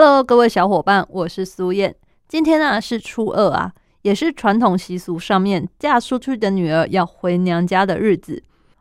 [0.00, 1.92] ？Hello，各位小伙伴，我是苏燕。
[2.28, 8.40] 今天呢是初二啊，也是传统习俗上面嫁出去的女儿要回娘家的日子。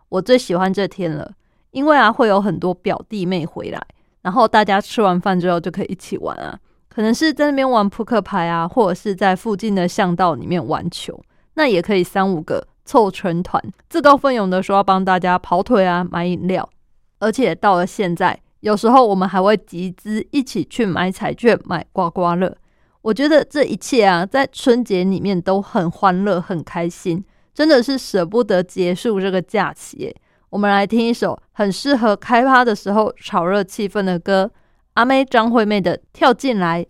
[0.10, 1.32] 我最喜欢这天了，
[1.72, 3.82] 因为啊会有很多表弟妹回来，
[4.22, 6.56] 然后大家吃完饭之后就可以一起玩啊，
[6.88, 11.20] 可能是在那边玩扑克牌啊，或者是在附近的巷道里面玩球。
[11.56, 16.70] 那也可以三五个凑成团，自告奋勇的说要帮大家跑腿啊，买饮料。
[17.18, 18.40] 而且到了现在。
[18.62, 22.56] 有时候我们还会集资一起去买彩券、买刮刮乐。
[23.02, 30.14] 我觉得这一切啊，在春节里面都很欢乐、很开心，真的是舍不得结束这个假期。
[30.50, 34.52] 我们来听一首很适合开趴的时候炒热气氛的歌，
[34.96, 36.84] 阿妹张惠妹的《跳进来》。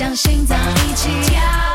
[0.00, 1.10] 将心脏一起。
[1.30, 1.69] 跳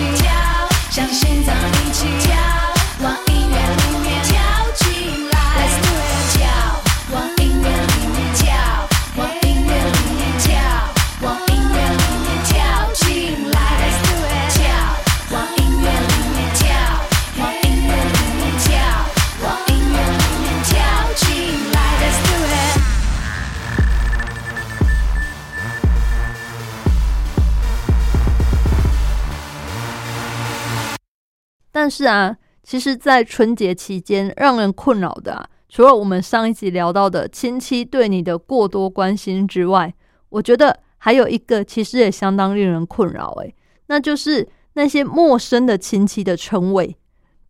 [0.00, 0.32] 跳，
[0.90, 1.54] 像心脏
[1.84, 2.34] 一起跳
[31.92, 39.92] 是啊，其实，在春节期间，让人困扰的啊，除了我们上一集聊到的亲戚对你的过多关心之外，
[40.30, 43.54] 我觉得还有一个其实也相当令人困扰，诶，
[43.88, 46.96] 那就是那些陌生的亲戚的称谓。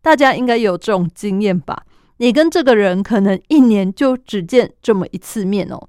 [0.01, 1.83] 大家应该有这种经验吧？
[2.17, 5.87] 你跟这个人可能一年就只见这么一次面哦，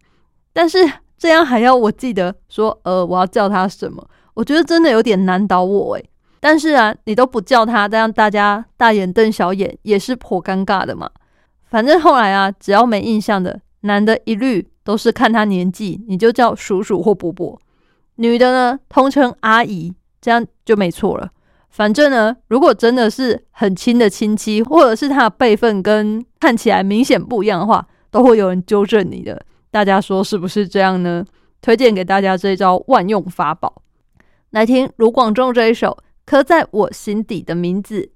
[0.52, 0.78] 但是
[1.18, 4.08] 这样还要我记得说，呃，我要叫他什么？
[4.34, 6.10] 我觉得真的有点难倒我，诶。
[6.44, 11.10] 但是啊，你都不叫他，这样大家大眼瞪小眼也是颇尴尬的嘛。
[11.64, 17.58] 反正后来啊，只要没印象的男的，一律都是看他年纪，你就叫叔叔或伯伯；
[18.16, 21.30] 女的呢，通称阿姨，这样就没错了。
[21.70, 29.42] 反正呢，如果真的是很亲的亲戚，或者是他的辈分跟看起来明显不一样的话，都会有人纠正你的。
[29.70, 31.24] 大家说是不是这样呢？
[31.62, 33.80] 推荐给大家这一招万用法宝，
[34.50, 35.88] 来听卢广仲这一首
[36.24, 38.10] 《刻在我心底的名字》。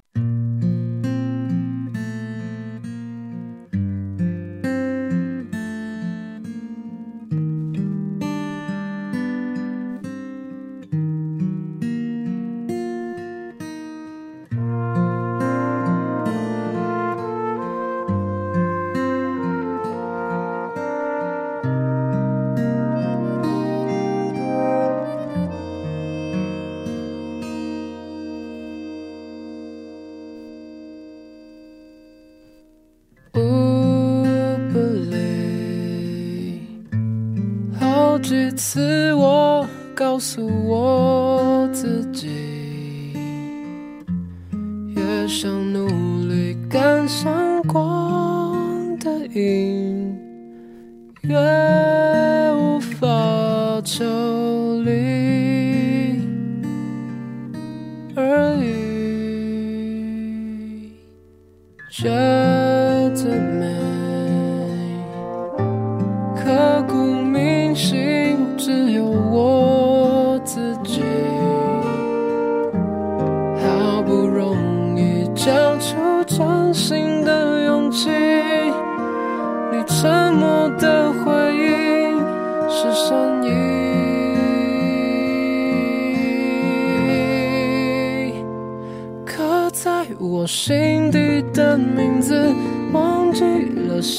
[38.29, 43.15] 几次我告诉我自己，
[44.95, 45.89] 越想努
[46.29, 50.15] 力赶上光的影，
[51.23, 51.39] 越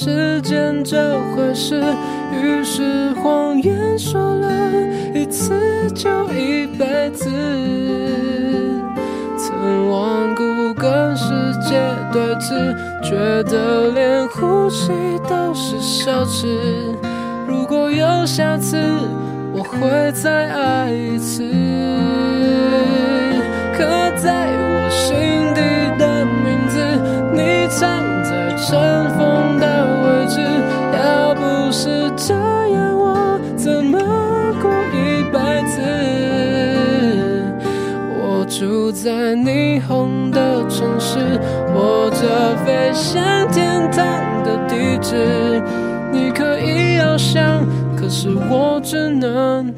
[0.02, 1.84] 时间这回事。
[2.32, 4.48] 于是谎言说了
[5.14, 5.60] 一次
[5.94, 7.30] 就一辈子，
[9.38, 11.78] 曾顽固跟世界
[12.14, 12.74] 对峙，
[13.04, 14.94] 觉得连呼吸
[15.28, 16.48] 都是奢侈。
[17.46, 18.78] 如果有下次，
[19.52, 21.44] 我会再爱一次。
[23.78, 23.84] 刻
[24.16, 25.60] 在我心底
[25.98, 26.80] 的名字，
[27.34, 27.90] 你藏
[28.24, 29.49] 在尘封
[39.02, 41.20] 在霓虹的城市，
[41.74, 45.62] 或者飞向天堂的地址。
[46.12, 47.66] 你可以翱翔，
[47.96, 49.74] 可是我只能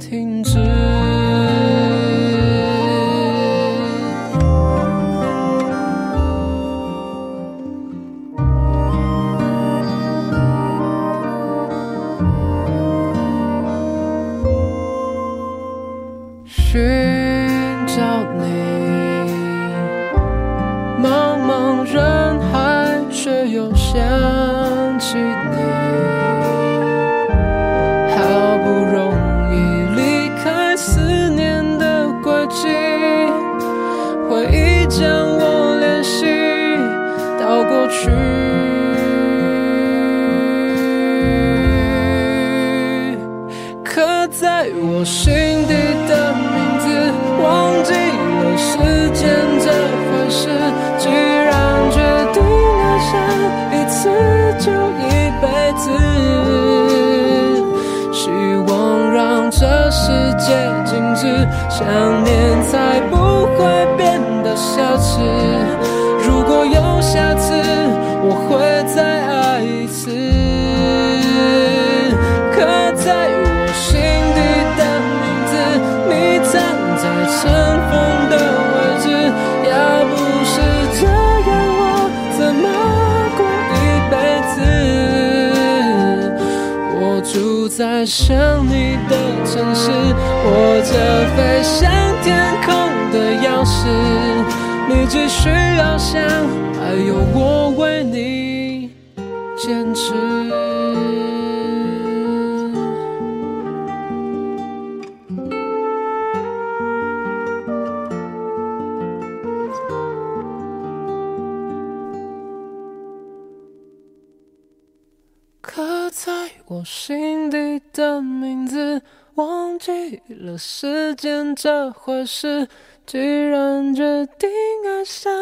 [121.92, 122.68] 或是。
[123.04, 124.48] 既然决定
[124.86, 125.34] 爱上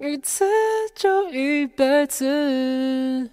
[0.00, 0.44] 一次
[0.94, 3.30] 就一辈子，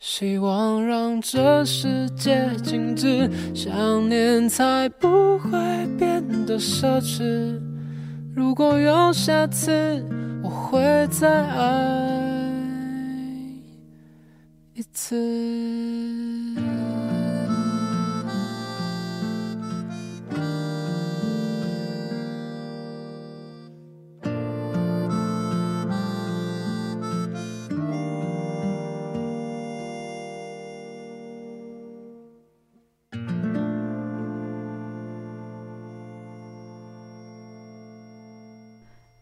[0.00, 5.50] 希望让这世界静止，想念才不会
[5.98, 7.60] 变得奢侈。
[8.34, 10.02] 如果有下次，
[10.42, 12.48] 我会再爱
[14.74, 15.14] 一次。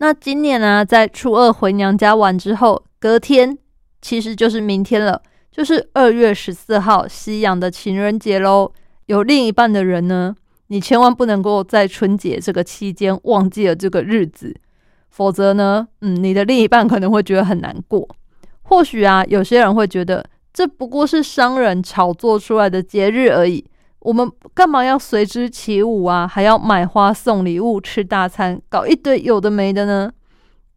[0.07, 3.59] 那今年呢、在初二回娘家完之后，隔天
[4.01, 5.21] 其实就是明天了，
[5.51, 8.71] 就是二月十四号西洋的情人节喽。
[9.07, 10.33] 有另一半的人呢，
[10.69, 14.55] 你千万不能够在春节这个期间忘记了这个日子，
[15.11, 18.09] 否则呢，嗯，你的另一半可能会觉得很难过。
[18.63, 23.65] 或许啊，有些人会觉得这不过是商人炒作出来的节日而已，
[24.07, 26.29] 我们干嘛要随之起舞啊？
[26.29, 30.13] 还要买花送礼物、吃大餐，搞一堆有的没的呢？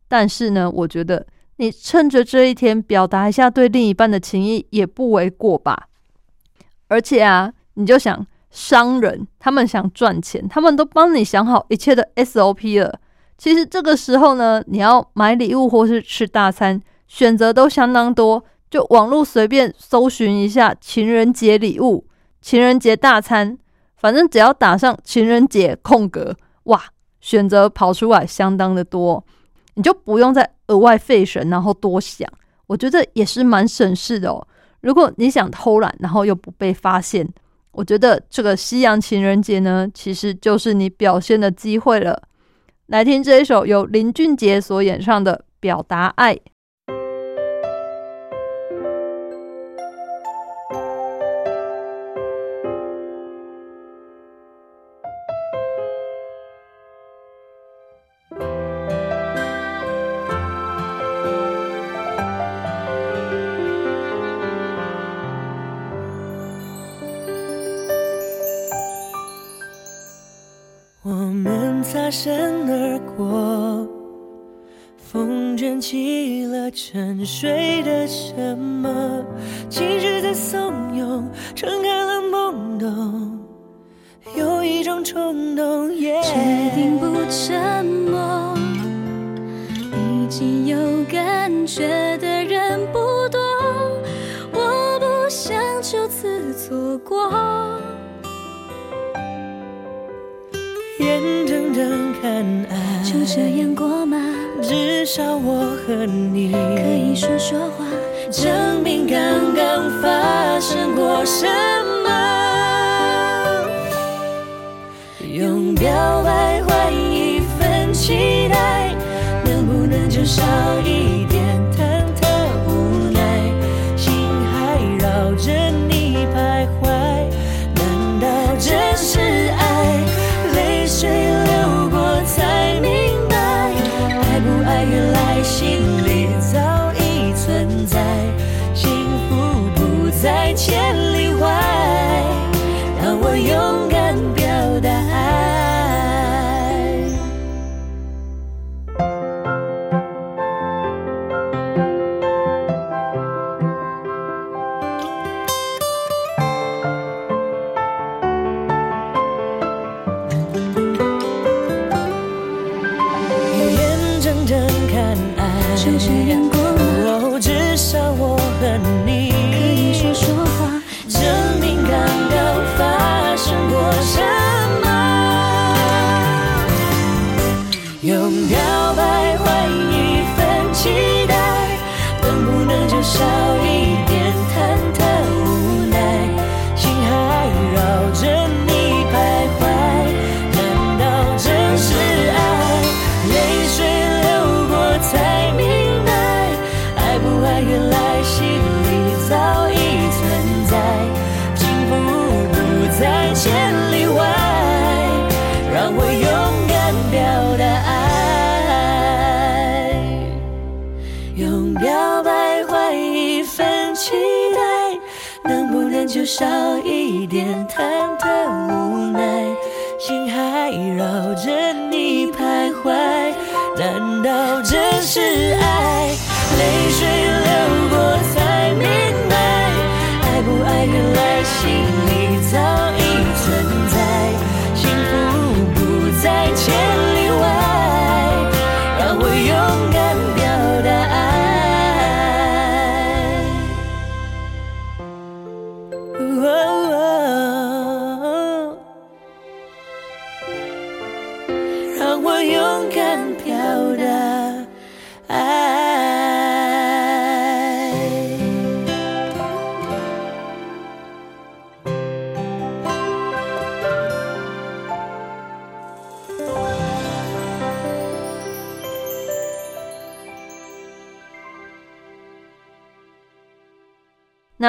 [0.08, 5.90] 但是呢，我觉得你趁着这一天表达一下对另一半的情谊也不为过吧。
[6.88, 13.00] 而且啊，你就想商人，他们想赚钱，他们都帮你想好一切的 SOP 了。
[13.38, 18.44] 其实这个时候呢，你要买礼物或是吃大餐，选择都相当多。
[18.72, 22.06] 就网络随便搜寻一下情人节礼物、
[22.42, 23.58] 情人节大餐，
[23.98, 26.84] 反正只要打上情人节空格，哇，
[27.22, 29.24] 选择跑出来相当的多，
[29.76, 32.28] 你就不用再额外费神，然后多想。
[32.68, 34.48] 我觉得也是蛮省事的哦。
[34.82, 37.28] 如果你想偷懒，然后又不被发现，
[37.72, 42.22] 我觉得这个西洋情人节呢，其实就是你表现的机会了。
[42.88, 46.34] 来听这一首由林俊杰所演唱的《表达爱》。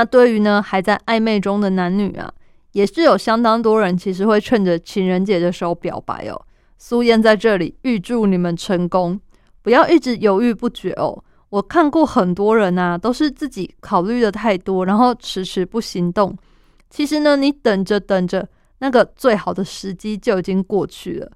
[0.00, 2.33] 那对于呢还在暧昧中的男女啊，
[2.73, 6.40] 也是有相当多人其实会趁着情人节的时候表白哦。
[6.78, 9.21] 苏燕在这里预祝你们成功，
[9.61, 11.23] 不要一直犹豫不决哦。
[11.50, 16.35] 我看过很多人啊，都是自己考虑的太多，然后迟迟不行动。
[16.88, 21.30] 其实呢，你等着等着，那个最好的时机就已经过去了，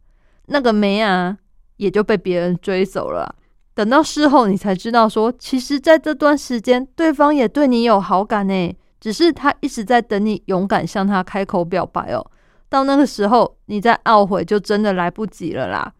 [0.47, 1.37] 那个梅啊
[1.77, 3.37] 也就被别人追走了。
[3.75, 12.25] 等到事后，你才知道说，其实在这段时间，对方也对你有好感呢，只是他一直在等你勇敢向他开口表白哦。
[12.69, 15.93] 到那个时候，你再懊悔就真的来不及了啦。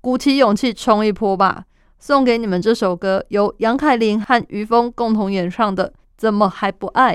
[0.00, 1.64] 鼓起勇气冲一波吧！
[1.98, 7.14] 送给你们这首歌，由杨凯琳和于峰共同演唱的《怎么还不爱》。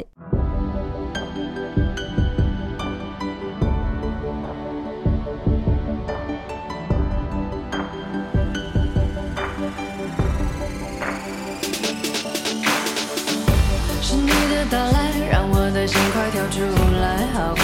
[14.70, 16.62] 到来，让我的心快跳出
[17.00, 17.64] 来，好吧，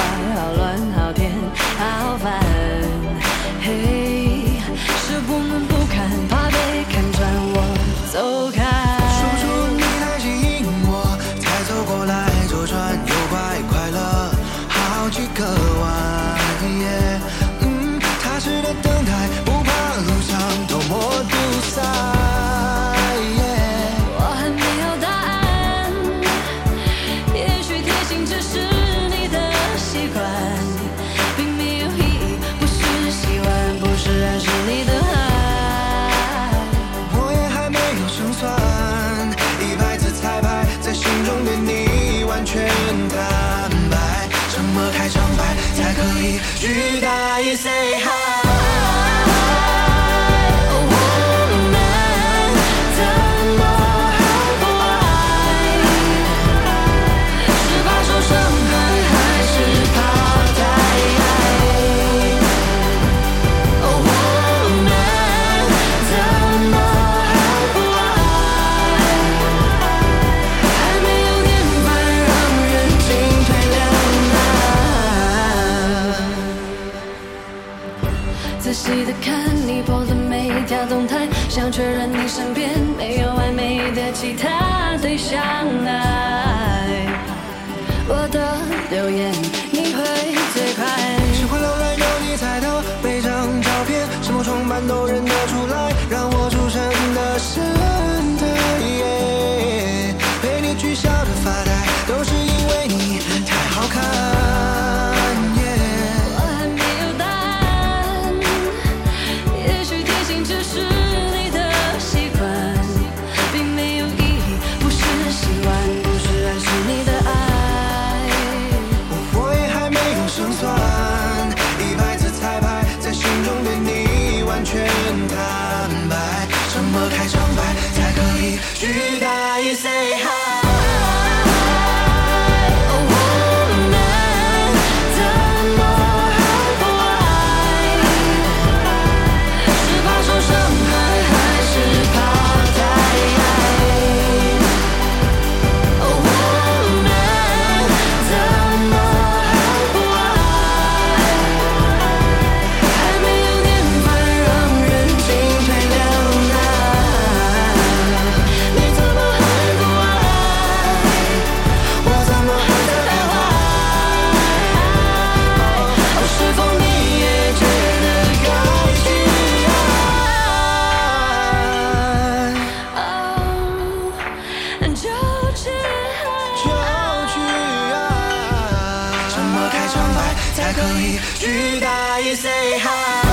[181.42, 183.31] 可以取代？Say hi。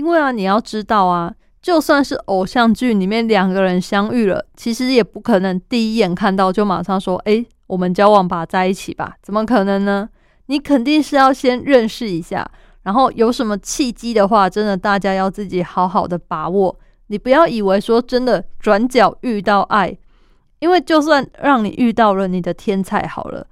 [0.00, 10.08] 因为啊，你要知道啊，就算是偶像剧里面两个人相遇了，其实也不可能第一眼看到就马上说，诶，我们交往吧，在一起吧，怎么可能呢？
[10.46, 12.50] 你肯定是要先认识一下，
[12.84, 16.74] 然后有什么契机的话，真的大家要自己好好的把握。
[17.08, 19.94] 你不要以为说真的转角遇到爱，
[20.60, 23.46] 因为就算让你遇到了你的天才好了，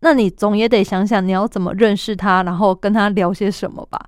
[0.00, 3.98] 那你总也得想想你要怎么认识他，然后跟他聊些什么吧？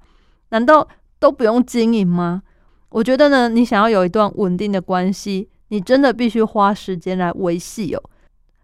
[0.51, 0.87] 难道
[1.19, 2.43] 都不用经营吗？
[2.91, 8.03] 我觉得呢，你想要有一段稳定的关系，你真的必须花时间来维系哦。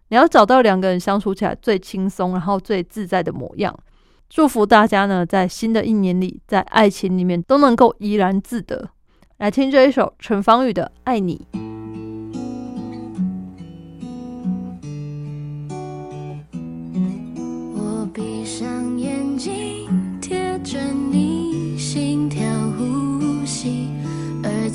[0.09, 3.77] 你要找到两个人相处起来最轻松，然后最自在的模样。
[4.29, 8.89] 祝福大家呢，在新的一年里，在爱情里面都能够怡然自得。
[9.37, 11.45] 来听这一首陈芳宇的《爱你》。
[17.75, 19.87] 我闭上眼睛，
[20.19, 20.79] 贴着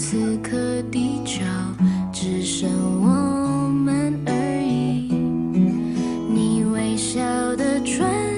[0.03, 1.43] 此刻地球
[2.11, 2.71] 只剩
[3.03, 4.33] 我们而
[4.63, 5.13] 已。
[6.33, 7.21] 你微笑
[7.55, 8.30] 的唇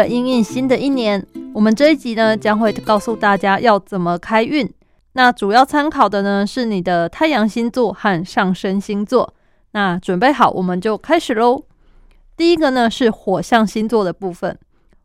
[0.00, 4.68] 了应应新的一年，我们这一集呢将会告诉大家要怎么开运。
[5.12, 9.34] 那主要参考的呢是你的太阳星座和上升星座。
[9.72, 11.62] 那准备好，我们就开始喽。
[12.34, 14.58] 第一个呢是火象星座的部分。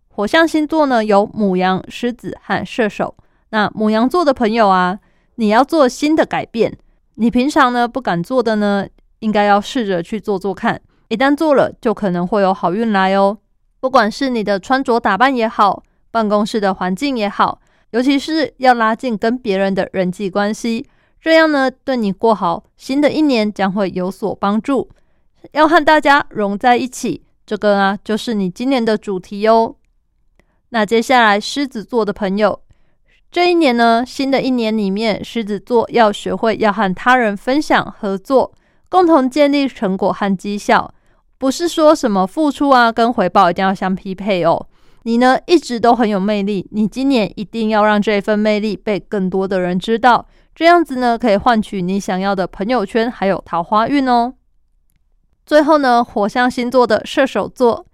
[0.07, 3.15] 火象星座呢有母羊、狮子和射手。
[3.49, 4.97] 那母羊座的朋友啊，
[5.35, 6.77] 你要做新的改变，
[7.15, 8.87] 你平常呢不敢做的呢，
[9.19, 10.79] 应该要试着去做做看。
[11.09, 13.37] 一旦做了，就可能会有好运来哦。
[13.85, 20.87] 不管是你的穿着打扮也好，办公室的环境也好，尤其是要拉近跟别人的人际关系，
[21.21, 24.89] 这样呢，对你过好新的一年将会有所帮助。
[25.51, 29.75] 要和大家融在一起，这个啊，就是你今年的主题哦。
[30.69, 32.59] 那接下来，狮子座的朋友，
[33.29, 38.51] 这一年呢，新的一年里面，狮子座要学会要和他人分享、合作，
[38.89, 40.91] 共同建立成果和绩效。
[41.37, 44.67] 不是说什么付出啊跟回报一定要相匹配哦。
[45.03, 54.33] 你呢一直都很有魅力，你今年一定要让这份魅力被更多的人知道，这样子呢可以换取你想要的朋友圈还有桃花运哦。
[55.45, 57.85] 最后呢，火象星座的射手座，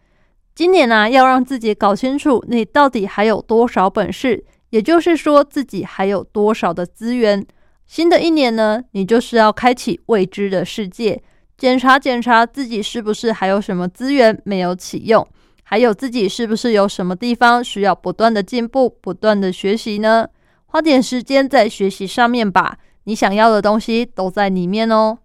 [0.56, 7.45] 今年呢要让自己搞清楚你到底还有多少本事，也就是说自己还有多少的资源。
[7.86, 11.21] 新的一年呢，你就是要开启未知的世界。
[11.62, 15.24] 检查检查自己是不是还有什么资源没有启用，
[15.62, 20.28] 还有自己是不是有什么地方需要不断的进步、不断的学习呢？
[20.65, 25.19] 花点时间在学习上面吧，你想要的东西都在里面哦。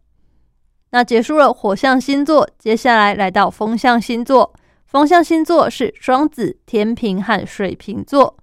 [0.90, 4.52] 那结束了火象星座，接下来来到风象星座。
[4.84, 8.36] 风象星座是双子、天平和水瓶座。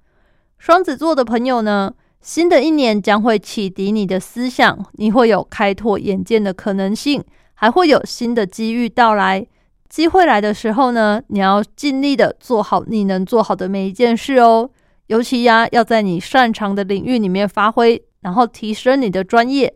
[0.58, 7.24] 双子座的朋友呢，新的一年将会启迪你的思想，你会有开拓眼界的可能性。
[7.64, 9.48] 还会有新的机遇到来，
[9.88, 14.70] 机会来的时候呢，你要尽力的做好你能做好的每一件事哦。
[15.08, 19.74] 尤其呀，要在你擅长的领域里面发挥，然后提升你的专业。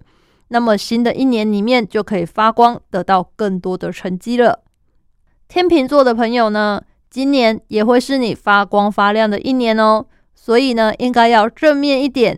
[0.49, 4.65] 那么新的一年里面就可以发光，得到更多的成绩了。
[5.47, 10.05] 天秤座的朋友呢，今年也会是你发光发亮的一年哦。
[10.35, 12.37] 所以呢，应该要正面一点，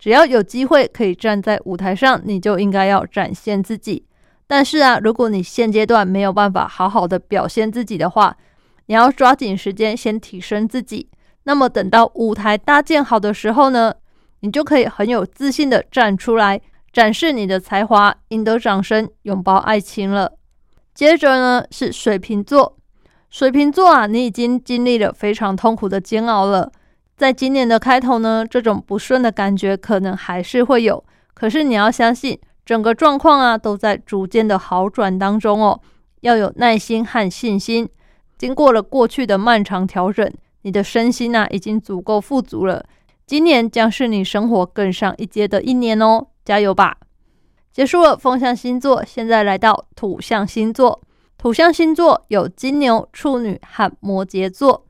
[0.00, 4.04] 只要有机会可以站在舞台上，你就应该要展现自己。
[4.50, 8.36] 但是啊，如果你现阶段没有办法好好的表现自己的话，
[8.86, 11.08] 你要抓紧时间先提升自己。
[11.44, 13.94] 那么等到舞台搭建好的时候呢，
[14.40, 16.60] 你就可以很有自信的站出来，
[16.92, 20.32] 展示你的才华，赢得掌声，拥抱爱情了。
[20.92, 22.76] 接着呢是水瓶座，
[23.30, 26.72] 水瓶座啊，你已经经历了非常痛苦的煎熬了。
[27.16, 32.36] 在今年的开头呢，这种不顺的感觉可能还是会有，可是你要相信。
[32.70, 35.80] 整个状况啊，都在逐渐的好转当中哦。
[36.20, 37.88] 要有耐心和信心。
[38.38, 42.86] 经过了过去的漫长调整，你的身心啊已经足够富足了。
[43.26, 46.96] 今年将是你生活更上一阶的一年哦，加油吧！
[47.72, 51.00] 结束了风象星座，现在来到土象星座。
[51.36, 54.86] 土象星座有金牛、处女和摩羯座。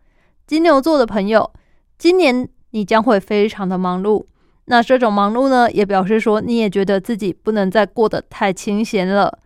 [0.46, 1.50] 金牛座的朋友，
[1.96, 4.26] 今年你将会非常的忙碌。
[4.70, 9.36] 那这种忙碌呢，也表示说你也觉得自己不能再过得太清闲了。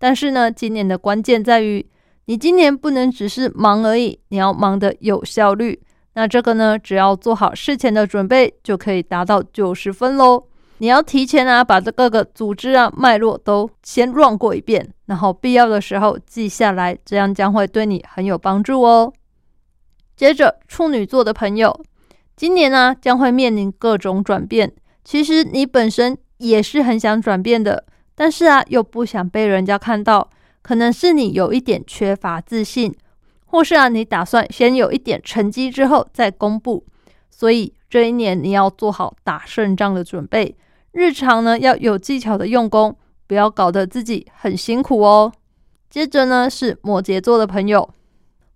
[0.00, 1.86] 但是呢，今年的关键在于，
[2.24, 5.80] 你今年不能只是忙而已，你要忙得有效率。
[6.14, 10.42] 那这个呢，只要做好事前的准备，就可以达到九十分喽。
[10.78, 19.12] 你要提前啊，把这各个组织啊脉络都先乱过一遍，然后必要的时候记下来，这样将会对你很有帮助哦。
[20.16, 21.80] 接着，处女座的朋友。
[22.36, 24.72] 今年呢，将会面临各种转变。
[25.04, 30.30] 其实你本身也是很想转变的，但是啊，又不想被人家看到。
[30.62, 32.94] 可能是你有一点缺乏自信，
[33.44, 36.84] 或是啊，你打算先有一点成绩之后再公布。
[37.30, 40.56] 所以这一年你要做好打胜仗的准备，
[40.92, 45.30] 日常呢要有技巧的用功，不要搞得自己很辛苦哦。
[45.90, 47.88] 接着呢是摩羯座的朋友。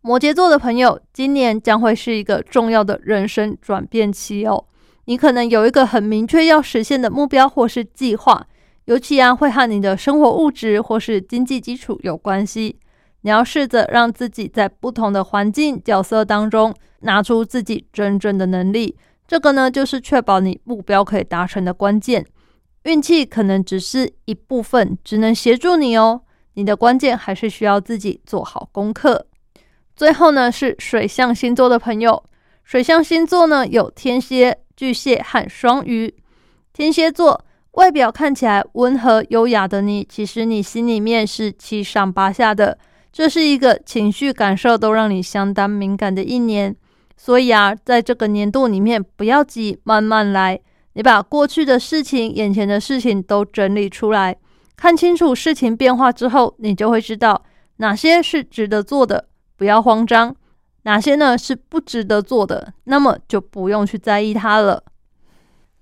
[0.09, 4.65] 摩羯座的朋友，今年将会是一个重要的人生转变期哦。
[5.05, 8.47] 你可能有一个很明确要实现的目标或是计划，
[8.87, 12.79] 尤其啊会和你的生活物质或是经济基础有关系。
[13.21, 22.25] 你要试着让自己在不同的环境角色当中拿出自己真正的能力，这个呢就是确保你目标可以达成的关键。
[22.85, 26.23] 运气可能只是一部分，只能协助你哦。
[26.55, 29.27] 你的关键还是需要自己做好功课。
[29.99, 32.23] 最后呢，是水象星座的朋友。
[32.63, 36.15] 水象星座呢，有天蝎、巨蟹和双鱼。
[36.73, 42.79] 天蝎座外表看起来温和优雅的你，其实你心里面是七上八下的。
[43.13, 46.77] 这是一个情绪感受都让你相当敏感的一年。
[47.17, 50.61] 所以啊，在这个年度里面，不要急，慢慢来。
[50.93, 54.37] 你把过去的事情、眼前的事情都整理出来，
[54.77, 57.43] 看清楚事情变化之后，你就会知道
[57.79, 59.25] 哪些是值得做的。
[59.59, 60.35] 不要慌张，
[60.85, 64.83] 哪些呢是不值得做的，那么就不用去在意它了。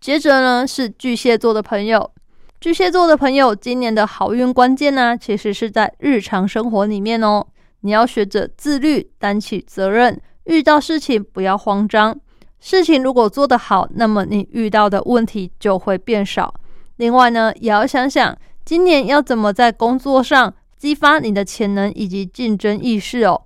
[0.00, 2.10] 接着呢是巨蟹座的朋友，
[2.58, 7.46] 巨蟹座的朋友今年的好运关键呢，其实是在日常生活里面哦。
[7.80, 10.18] 你要学着自律，担起责任。
[10.44, 12.18] 遇到事情不要慌张，
[12.58, 16.54] 事情如果做得好，那么你遇到的问题就会变少。
[16.96, 23.42] 另外呢，也要想想今年要怎么在工作上激发你的潜能以及竞争意识哦。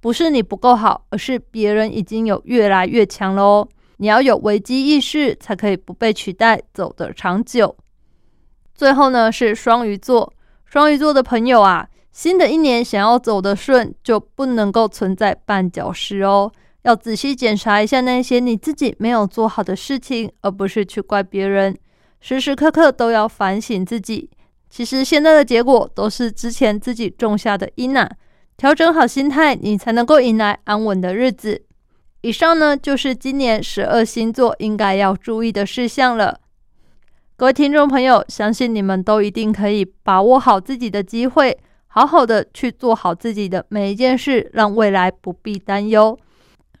[0.00, 3.68] 不是你不够好，而是别人已经有越来越强了哦。
[3.98, 7.76] 你要有危机意识，才可以不被取代，走得长久。
[8.74, 10.32] 最后呢，是双鱼座，
[10.66, 16.52] 双鱼座的朋友啊，新的一年想要走得顺，就不能够存在绊脚石哦。
[16.82, 21.76] 要仔细检查一下那些你自己没有做好的事情，而不是去怪别人。
[22.20, 24.30] 时时刻刻都要反省自己。
[24.68, 28.08] 其实现在的结果都是之前自己种下的因啊。
[28.56, 31.62] 调整好心态，你才能够迎来安稳的日子。
[32.22, 36.40] 以上呢，就是今年十二星座应该要注意的事项了。
[37.36, 46.18] 各位听众朋友，相信你们都一定可以把握好自己的机会，好好的去做好自己的每一件事，让未来不必担忧。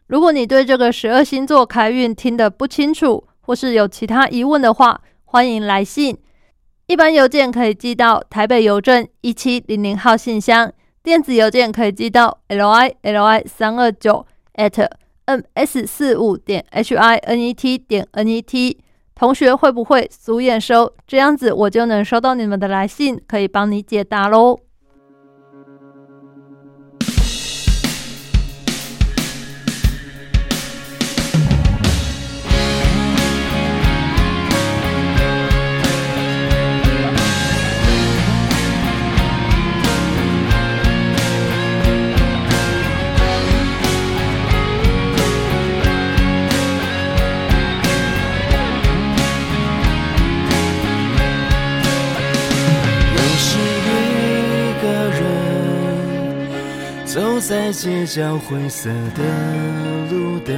[0.06, 6.16] 如果你对这个十二星座开运听得不清楚，或是有其他疑问的话，欢迎来信。
[6.86, 10.72] 一般邮件可以寄到台北邮政一七零零号信箱。
[11.06, 14.90] 电子邮件可以寄到 l i l i 三二九 at
[15.26, 18.76] m s 四五点 h i n e t 点 n e t。
[19.14, 20.92] 同学会不会俗眼收？
[21.06, 24.58] 这样子我就能收到你们的来信，可以帮你解答喽。
[57.48, 59.22] 在街角灰色的
[60.10, 60.56] 路灯，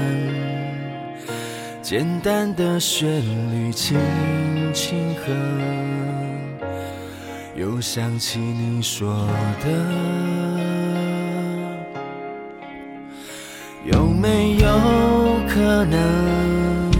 [1.83, 3.07] 简单的旋
[3.53, 3.99] 律轻
[4.73, 5.31] 轻哼，
[7.55, 9.29] 又想起你说
[9.63, 9.69] 的，
[13.85, 14.67] 有没有
[15.47, 16.91] 可能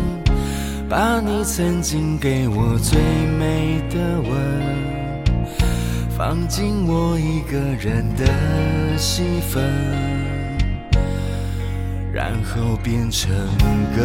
[0.87, 3.01] 把你曾经给我最
[3.39, 4.78] 美的吻？
[6.19, 8.27] 放进我一个人的
[8.99, 9.63] 戏份，
[12.13, 13.31] 然后变成
[13.95, 14.03] 歌。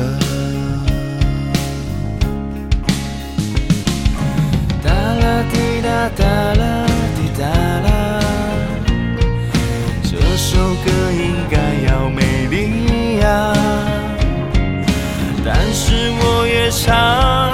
[4.84, 6.24] 哒啦滴哒哒
[6.54, 8.20] 啦滴哒啦，
[10.04, 13.56] 这首歌应该要美丽呀，
[15.44, 17.52] 但是我越唱，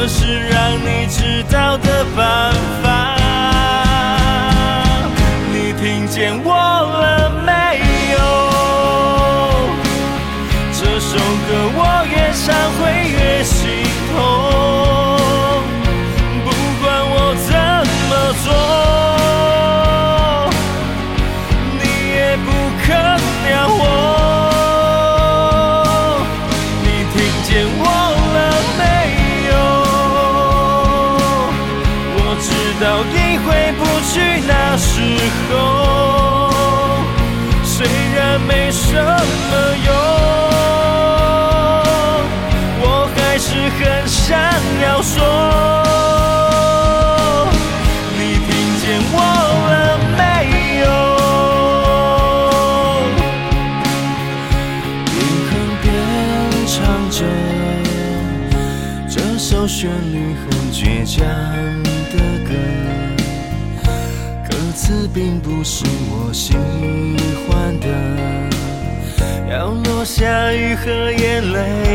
[0.00, 2.89] 这是让你知道的办法。
[38.38, 39.52] 没什么
[39.86, 39.88] 用，
[42.82, 44.38] 我还是很想
[44.82, 45.16] 要说。
[48.16, 48.48] 你听
[48.80, 49.16] 见我
[49.70, 49.74] 了
[50.16, 50.20] 没
[50.80, 50.84] 有？
[55.06, 55.16] 边
[55.48, 55.50] 哼
[55.82, 55.84] 边
[56.66, 56.74] 唱
[57.10, 57.18] 着
[59.08, 59.78] 这首旋
[60.12, 61.18] 律很倔强
[62.12, 62.14] 的
[62.46, 62.50] 歌，
[64.48, 65.84] 歌词并不是
[70.54, 71.89] 雨和眼泪。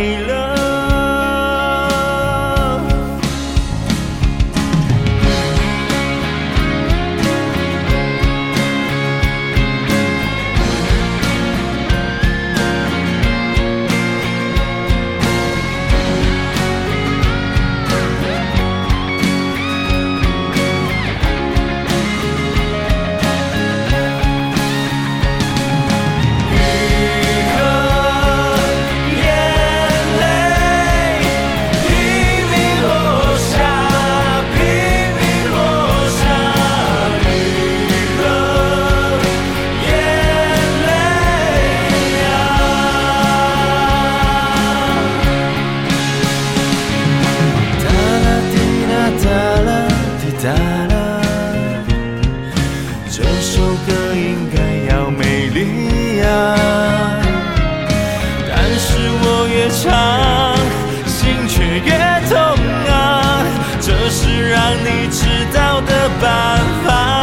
[64.66, 67.15] 让你知道的办法。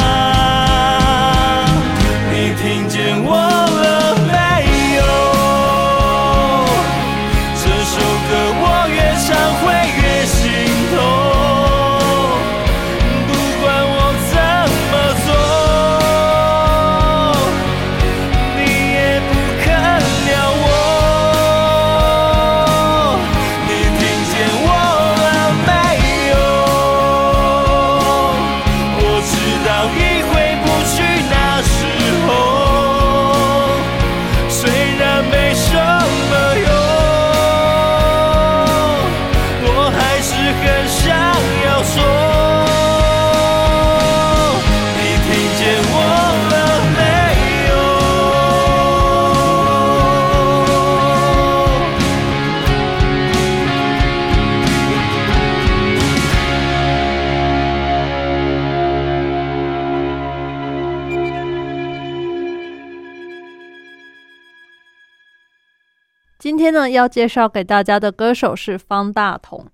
[66.73, 69.65] 呢，要介绍给大家的歌手是方大同。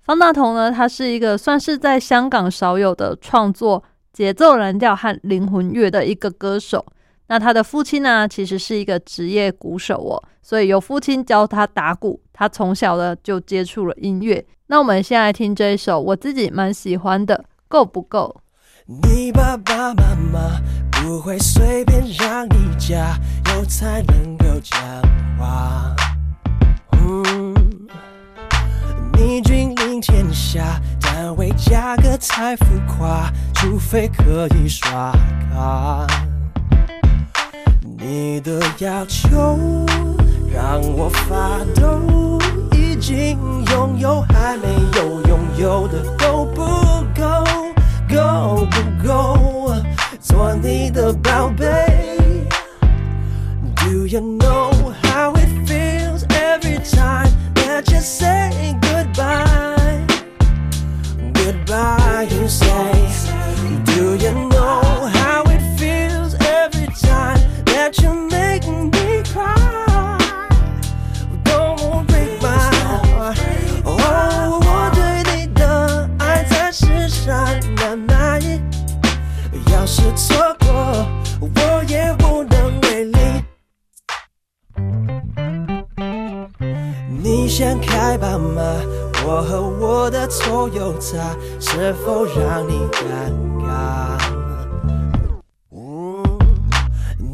[0.00, 3.82] 方大同呢，他是一个算是在香港少有的创作
[4.12, 6.84] 节奏蓝调和灵魂乐的一个歌手。
[7.28, 14.44] 那他的父亲呢，其实是一个职业鼓手哦，所以有父亲教他打鼓，他从小呢就接触了音乐。
[14.66, 17.36] 那我们先来听这一首我自己蛮喜欢的
[17.66, 18.36] 《够不够》。
[18.86, 23.18] 你爸爸妈妈不会随便让你加
[23.54, 24.78] 油才能够讲
[25.38, 25.96] 话。
[27.06, 27.54] 嗯，
[29.12, 35.12] 你君临天下，但为价格太浮夸，除非可以刷
[35.52, 36.06] 卡。
[37.98, 39.58] 你的要求
[40.50, 42.38] 让我发抖，
[42.72, 43.38] 已经
[43.70, 46.62] 拥有还没有拥有的够不
[47.14, 47.44] 够？
[48.08, 49.74] 够不够？
[50.20, 51.66] 做你的宝贝。
[53.76, 54.73] Do you know
[58.04, 60.06] say goodbye?
[61.32, 62.93] Goodbye, you say.
[87.74, 88.62] 你想开吧吗？
[89.26, 94.16] 我和我的 Toyota 是否让你尴尬？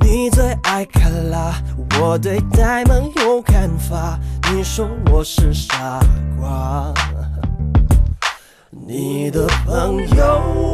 [0.01, 1.55] 你最爱卡拉，
[2.01, 4.19] 我对呆萌有看法。
[4.51, 6.01] 你说我是傻
[6.39, 6.93] 瓜，
[8.71, 10.73] 你的朋友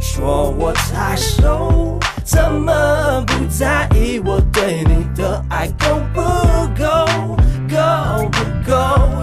[0.00, 6.20] 说我太瘦，怎么不在意我对你的爱够不
[6.76, 7.36] 够？
[7.93, 8.73] 够不够？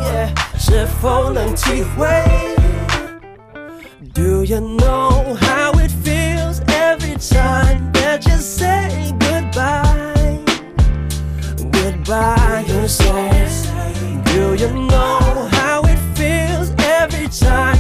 [0.03, 2.07] Yeah，是否能体会？
[4.15, 10.39] Do you know how it feels every time that you say goodbye?
[11.73, 13.47] Goodbye, you say.
[14.33, 17.79] Do you know how it feels every time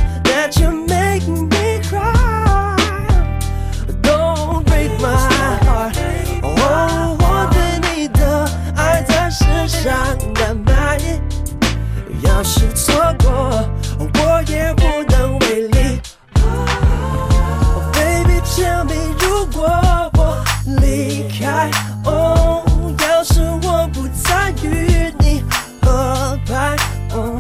[12.62, 12.94] 是错
[13.24, 13.32] 过，
[13.98, 16.00] 我也无能为力。
[16.36, 19.68] Oh, baby, tell me，如果
[20.14, 20.38] 我
[20.80, 21.72] 离开，
[22.06, 22.62] 哦，
[23.00, 25.44] 要是我不再与你
[25.82, 26.76] 合拍，
[27.16, 27.40] 哦，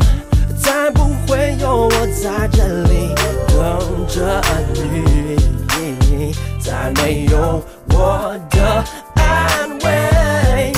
[0.59, 3.13] 再不会有我在这里
[3.47, 4.41] 等着
[4.73, 10.73] 你，再没有我的安慰，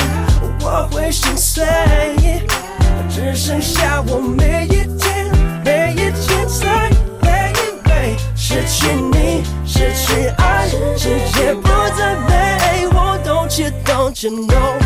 [0.59, 1.65] 我会心碎，
[3.33, 5.25] 只剩下我每一天
[5.65, 7.51] 每一天在回
[7.89, 11.67] 味失去你，失去爱，世界不
[11.97, 12.87] 再美。
[12.91, 14.77] 我 Don't you don't you know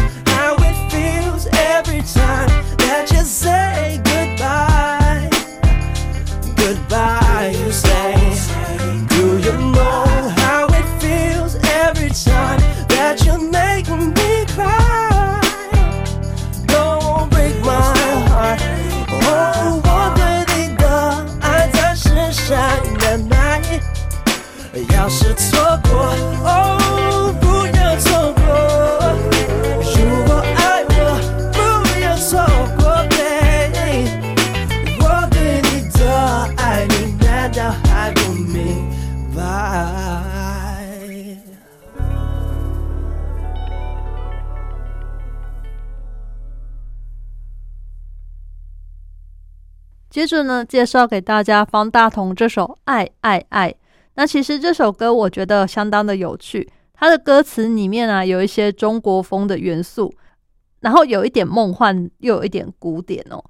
[50.28, 53.72] 着呢，介绍给大家方大同这首《爱爱爱》。
[54.16, 60.14] 那其实这首歌我觉得相当的有趣，它的歌词里面啊有一些中国风的元素，
[60.82, 63.44] 然后有一点梦幻，又有一点古典哦。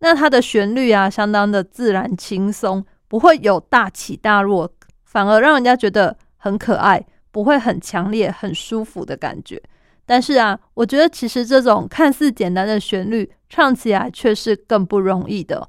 [0.00, 4.70] 那它的旋律啊相当的自然轻松，不会有大起大落，
[5.04, 9.60] 反而让人家觉得很可爱，不会很强烈、很舒服的感觉。
[10.04, 15.66] 但是啊，我觉得其实这种看似简单的旋律，唱起来却是更不容易的。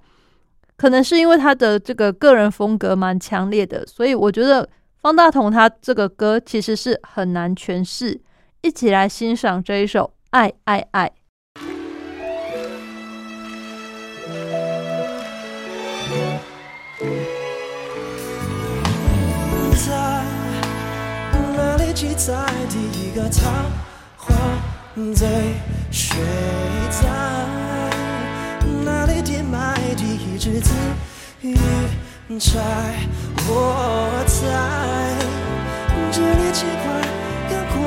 [0.80, 4.70] 可能是因为他的这个个人风格蛮强烈的，所以我觉得
[5.02, 8.22] 方大同他这个歌其实是很难诠释。
[8.62, 11.08] 一起来欣赏这一首《爱爱爱》。
[19.86, 19.94] 在
[21.58, 22.34] 哪里记载
[22.70, 23.52] 第一个桃
[24.16, 24.34] 花
[25.14, 25.28] 醉
[25.92, 26.18] 水
[26.90, 27.29] 在
[30.52, 30.74] 第一只字
[32.28, 32.58] 云彩？
[33.48, 33.54] 我
[34.26, 34.42] 在
[36.12, 36.90] 这里轻快
[37.48, 37.78] 更快，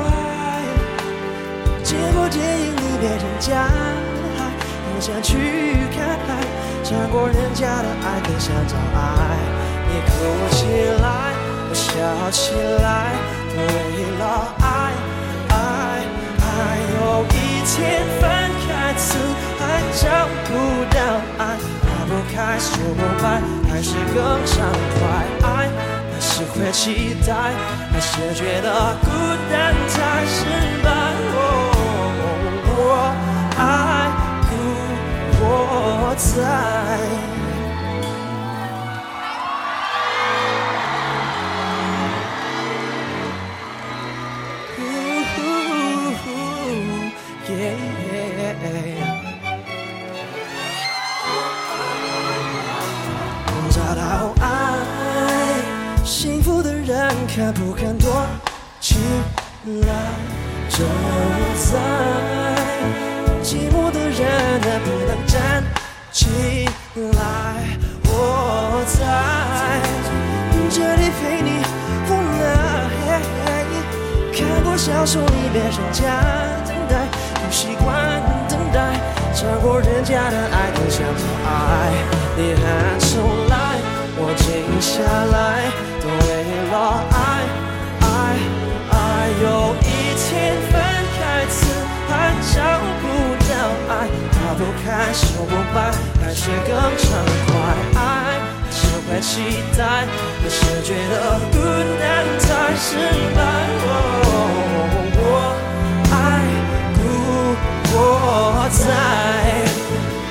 [1.83, 3.67] 结果电影里别人家
[4.37, 4.47] 海，
[4.95, 5.35] 我想去
[5.91, 6.39] 看海，
[6.85, 8.97] 尝过人家的爱更想找爱。
[9.89, 10.13] 你哭
[10.55, 10.63] 起
[11.03, 11.35] 来，
[11.67, 11.91] 我笑
[12.31, 13.11] 起来，
[13.57, 13.59] 为
[14.19, 14.23] 了
[14.61, 14.65] 爱
[15.49, 15.55] 爱
[16.39, 17.75] 爱，有一天
[18.21, 18.23] 分
[18.65, 19.19] 开，词
[19.59, 19.61] 还
[19.99, 20.07] 找
[20.47, 20.49] 不
[20.95, 20.97] 到
[21.43, 21.59] 爱，
[22.13, 25.01] 不开，说不白，还是更畅快。
[25.49, 25.49] 爱
[26.13, 27.33] 还是会期待，
[27.91, 29.09] 还是觉得孤
[29.51, 30.45] 单太失
[30.83, 30.87] 败。
[32.69, 32.77] 我
[33.57, 33.61] 爱
[34.47, 34.51] 故
[35.41, 37.42] 我在。
[57.35, 58.27] 看不看多
[58.79, 58.95] 起
[59.65, 59.89] 来？
[60.69, 60.85] 就
[61.55, 61.79] 在
[63.41, 65.63] 寂寞的人能不能站
[66.11, 67.25] 起来？
[68.05, 69.01] 我在
[70.69, 71.49] 这里陪你
[72.07, 72.45] 无奈，
[74.31, 76.21] 看过小说里别人家
[76.67, 78.77] 等待，不习惯等待，
[79.33, 81.49] 尝过人家的爱，更想找爱。
[82.37, 82.63] 你喊
[82.99, 83.17] 出
[83.49, 83.81] 来，
[84.19, 85.65] 我静下来，
[85.99, 86.42] 都为
[86.79, 87.45] 爱
[88.01, 88.07] 爱
[88.91, 88.93] 爱。
[89.41, 89.45] 有
[89.81, 90.73] 一天分
[91.17, 91.55] 开，词
[92.07, 92.11] 还
[92.53, 92.55] 找
[93.01, 93.03] 不
[93.49, 93.51] 到
[93.89, 93.91] 爱，
[94.33, 95.77] 花不开，树不白，
[96.21, 97.03] 还是更畅
[97.47, 97.51] 快。
[97.95, 98.01] 爱
[98.71, 99.31] 是会期
[99.77, 99.81] 待，
[100.41, 101.13] 可是觉得
[101.51, 101.55] 孤
[101.99, 102.01] 单
[102.39, 102.45] 太
[102.75, 102.87] 失
[103.35, 103.37] 败。
[105.19, 105.21] 我
[106.11, 106.13] 爱
[106.95, 107.01] 故
[107.93, 107.97] 我
[108.71, 108.81] 在。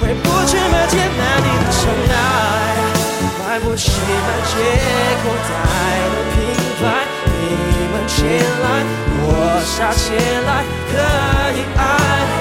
[0.00, 1.80] 回不去满天满地的尘
[2.10, 2.14] 埃，
[3.38, 4.52] 买不起满街
[5.22, 5.50] 口袋
[6.10, 6.31] 的品牌。
[8.22, 8.64] 你们前来，
[9.24, 9.26] 我
[9.66, 10.62] 傻起来，
[10.92, 10.94] 可
[11.58, 11.82] 以爱，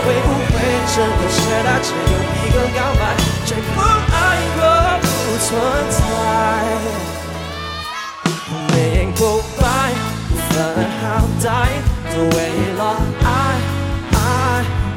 [0.05, 0.55] 会不会
[0.93, 3.03] 整个时代只有一个告白？
[3.45, 4.15] 谁不爱
[4.55, 4.61] 过
[5.01, 5.05] 不
[5.41, 5.49] 存
[5.89, 5.99] 在，
[8.69, 8.75] 没
[9.15, 9.19] 不
[9.59, 9.63] 白，
[10.29, 10.55] 不分
[11.01, 11.03] 好
[11.41, 11.43] 歹，
[12.13, 12.39] 都为
[12.77, 12.79] 了
[13.23, 13.27] 爱
[14.13, 14.21] 爱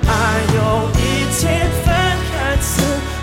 [0.06, 0.12] 爱，
[0.54, 0.58] 有
[1.00, 1.42] 一天
[1.82, 1.86] 分
[2.30, 2.72] 开词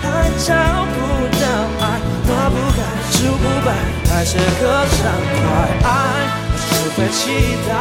[0.02, 0.04] 还
[0.40, 0.50] 找
[0.96, 0.98] 不
[1.38, 1.44] 到
[1.80, 1.86] 爱，
[2.26, 2.78] 花不开，
[3.12, 3.70] 树不白，
[4.10, 5.00] 还是个畅
[5.38, 5.46] 快。
[5.84, 5.90] 爱
[6.96, 7.32] 会期
[7.68, 7.72] 待，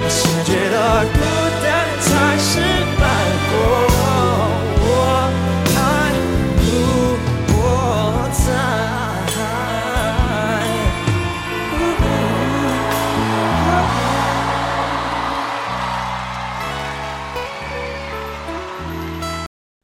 [0.00, 1.18] 还是觉得孤
[1.62, 1.66] 单
[2.00, 2.60] 才失
[2.98, 3.02] 败。
[4.84, 4.86] 我
[5.76, 5.78] 爱
[6.58, 6.62] 故
[7.52, 7.56] 我
[8.32, 8.44] 在。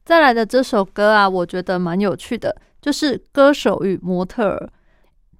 [0.05, 4.69] 再来的这首歌啊，我觉得蛮有趣的，就是《歌手与模特儿》。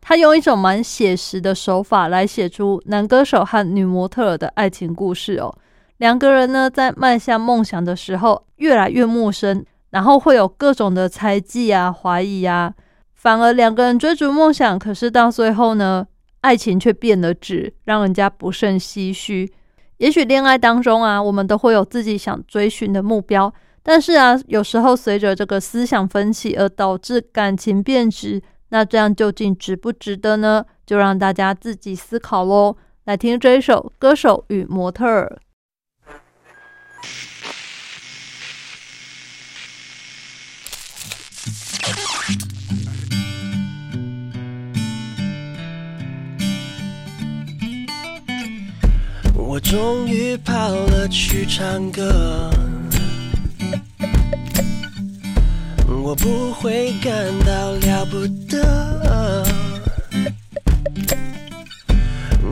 [0.02, 5.54] 他用一种蛮写实的手法来写出男歌手和女模特儿的爱情故事哦。
[5.98, 12.74] 两个人呢，在迈向梦想的时候越来越陌生，然后会有各种的猜忌啊、怀疑啊。
[13.14, 16.08] 反而两个人追逐梦想，可是到最后呢，
[16.40, 19.52] 爱情却变得质，让人家不胜唏嘘。
[19.98, 23.54] 也许恋爱当中啊，我们都会有自己想追寻的目标。
[23.84, 30.66] 但是啊，有时候随着这个思想分歧而导致感情变质，那这样究竟值不值得呢？
[30.86, 32.78] 就让大家自己思考喽。
[33.06, 35.40] 来听这一首《歌手与模特儿》。
[49.36, 52.69] 我终于跑了去唱歌。
[56.10, 57.14] 我不会感
[57.46, 59.46] 到了不得。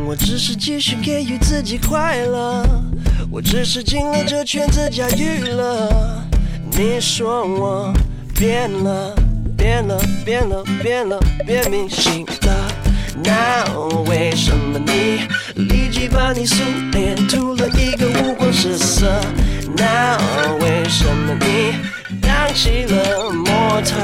[0.05, 2.63] 我只是继续给予自己快乐，
[3.31, 6.23] 我只是进了这圈子驾驭了。
[6.69, 7.91] 你说我
[8.37, 9.15] 变了，
[9.57, 12.71] 变了，变了，变了，变明星了。
[13.23, 13.65] 那
[14.03, 15.27] 为什么你
[15.63, 19.19] 立即把你素脸涂了一个五光十色？
[19.75, 20.15] 那
[20.61, 21.73] 为什么你
[22.37, 23.97] 想起了模特？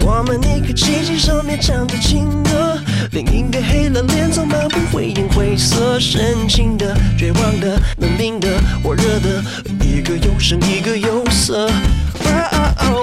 [0.00, 2.78] 我们一个机器上面唱着情歌，
[3.12, 8.48] 另一个黑了脸，总漫不回应，灰色深情的、绝望的、冷冰的、
[8.82, 9.44] 火热的，
[9.84, 11.70] 一个有声，一个有色。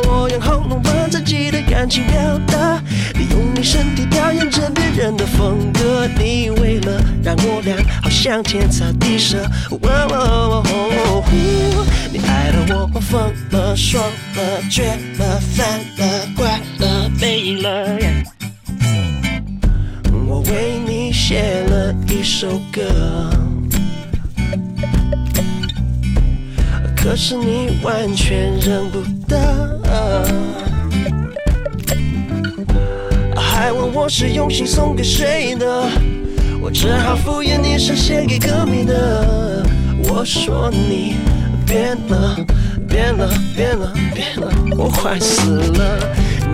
[0.07, 2.81] 我用喉咙把自己的感情表达，
[3.13, 6.07] 利用你身体表演着别人的风格。
[6.17, 9.37] 你为了让我俩好像天差地设，
[12.11, 14.03] 你爱的我疯了、爽
[14.35, 17.97] 了、绝了、烦了、怪了、美了。
[20.27, 23.44] 我为你写了一首歌。
[27.07, 29.79] 可是你完全认不得，
[33.35, 35.83] 还问我是用心送给谁的，
[36.59, 39.63] 我只好敷衍你是写给歌迷的。
[40.09, 41.17] 我说你
[41.63, 42.35] 变了，
[42.87, 45.99] 变了，变了，变了，我快死了。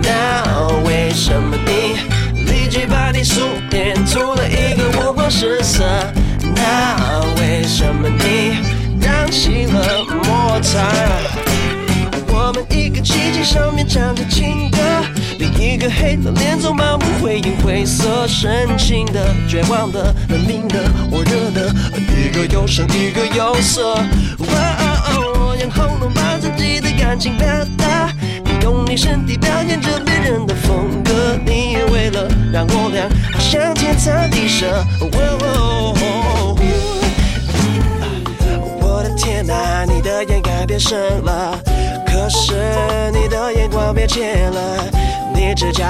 [0.02, 3.40] 那为什么你立即把你素
[3.72, 5.82] 颜涂了一个五光十色？
[6.54, 8.81] 那为什么你？
[9.12, 10.80] 想起了摩擦，
[12.28, 14.78] 我们一个奇迹上面唱着情歌，
[15.38, 20.78] 另一个黑了脸，总漫不回应，灰色深情的、绝望的、冷冰的、
[21.10, 21.70] 火热的，
[22.16, 23.92] 一个有声，一个有色。
[23.92, 24.46] 哇
[25.10, 27.46] 哦，我用喉咙把自己的感情表
[27.76, 28.10] 达，
[28.46, 34.82] 你用你身体表演着别人的风格，你也为了让我俩好像天造地舍。
[35.02, 35.71] 我的
[39.42, 41.58] 天哪，你的眼改变深了，
[42.06, 44.84] 可是你的眼光变浅了，
[45.34, 45.84] 你指甲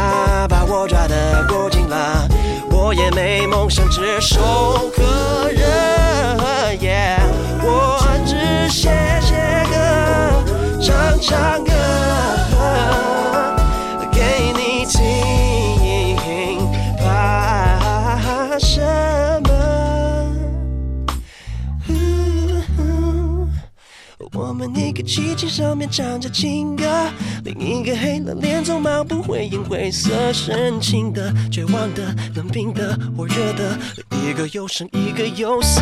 [0.48, 2.26] 把我抓得够紧了，
[2.70, 4.40] 我也没梦想，只手
[4.96, 5.02] 可
[5.50, 5.66] 热。
[7.64, 8.34] 我只
[8.70, 8.88] 写
[9.20, 9.34] 写
[9.70, 9.76] 歌，
[10.80, 11.70] 唱唱歌，
[14.10, 15.61] 给你听，
[24.52, 26.84] 我们一个机器上面唱着情歌，
[27.42, 33.78] 另一个黑了脸，总漫不回应，灰色深情的、绝望的、冷冰的、火热的，
[34.10, 35.80] 一个有声，一个有色。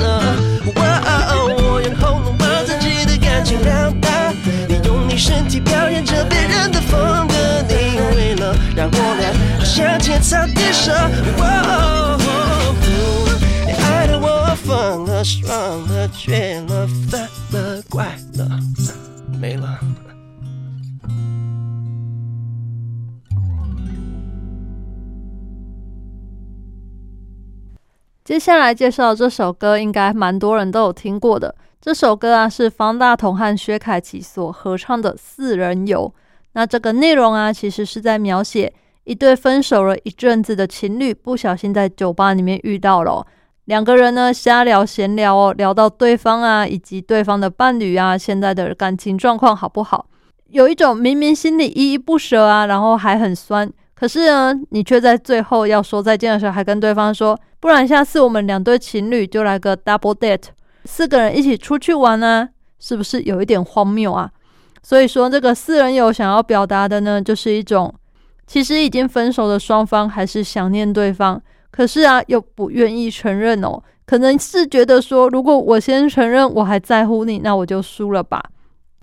[0.76, 4.32] 哇哦，我用喉咙把自己的感情表达，
[4.68, 7.34] 你用你身体表演着别人的风格，
[7.66, 10.92] 你为了让我俩好像天差地舍。
[11.38, 12.16] 哇哦，
[13.66, 15.52] 你爱的我疯了、爽
[15.88, 18.48] 了、绝了、烦了、怪了，
[19.40, 19.78] 没了。
[28.24, 31.52] 接下来介绍这首歌，应该蛮多人都有听过的。
[31.80, 36.12] 这首歌啊，是方大同和薛凯琪所合唱的《四人游》。
[36.52, 38.72] 那这个内容啊，其实是在描写
[39.04, 43.26] 一对分手了一阵子的情侣，不小心在酒吧里面遇到了、
[43.70, 50.06] 两个人呢，瞎聊闲聊哦，聊到对方啊，以及对方的伴侣啊，现在的感情状况好不好？
[50.48, 60.46] 有一种明明心里依依不舍啊，然后还很酸，可是呢，你却在最后要说再见的时候，还跟对方说，不然下次我们两对情侣就来个 double date，
[60.84, 62.48] 四个人一起出去玩呢、
[62.80, 64.28] 是不是有一点荒谬啊？
[64.82, 67.94] 所以说，这个四人游想要表达的呢，就是一种
[68.48, 71.40] 其实已经分手的双方还是想念对方，
[71.70, 78.42] 可是啊，又不愿意承认哦，可能是觉得说，如果我先承认我还在乎你，那我就输了吧。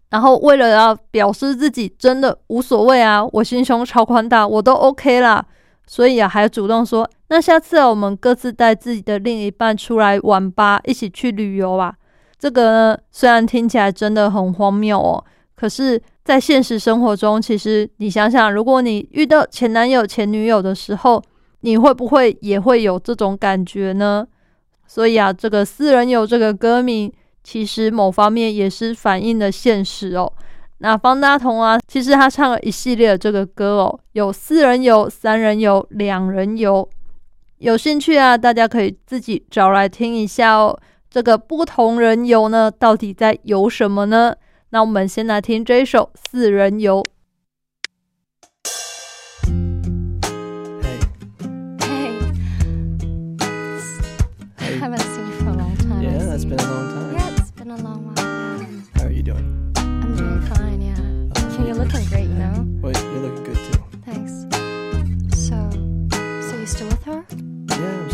[0.10, 5.46] 然后为了要表示自己真的无所谓啊，我心胸超宽大，我都 OK 啦，
[5.86, 11.94] 所以啊，还主动说，那下次啊，我们各自带自己的另一半出来玩吧，一起去旅游啊。
[12.40, 15.24] 这个呢，虽然听起来真的很荒谬哦，
[15.56, 21.22] 可是，在现实生活中，其实你想想，如果你遇到前男友、前女友的时候，
[21.62, 24.28] 你会不会也会有这种感觉呢？
[24.86, 27.12] 所以啊，这个四人游这个歌名，
[27.44, 30.32] 其实某方面也是反映了现实哦。
[30.78, 36.88] 那方大同啊，其实他唱了一系列的这个歌哦，有四人游、三人游、两人游。
[37.58, 40.78] 有兴趣啊，大家可以自己找来听一下哦。
[41.10, 44.36] 这个不同人游呢，到底在游什么呢？
[44.70, 47.02] 那我们先来听这首《四人游》。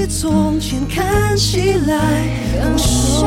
[0.00, 2.24] 比从前看起来
[2.54, 3.26] 更熟。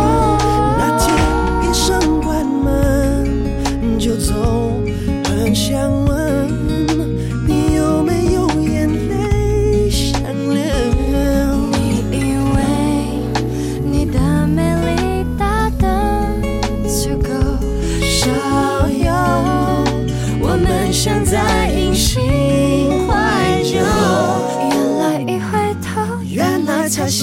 [0.76, 1.16] 那天
[1.62, 4.82] 一声关门就走，
[5.24, 6.50] 很想问
[7.48, 10.20] 你有没有眼泪想
[10.50, 10.64] 流？
[11.80, 12.58] 你以为
[13.86, 14.64] 你的美
[14.96, 15.86] 丽大得
[16.88, 17.30] 足够
[18.02, 18.32] 少
[18.90, 19.14] 有，
[20.42, 21.23] 我们像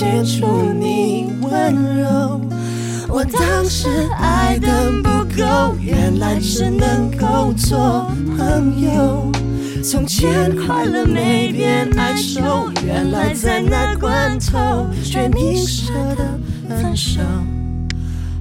[0.00, 2.40] 写出你温柔。
[3.06, 3.86] 我当时
[4.18, 9.30] 爱的不够，原来只能够做朋友。
[9.84, 16.24] 从前快乐没变哀愁，原来在那关头却你舍得
[16.82, 17.20] 分手，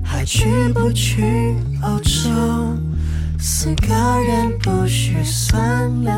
[0.02, 2.30] 还去不去欧洲？
[3.38, 3.94] 四个
[4.26, 6.14] 人不许算溜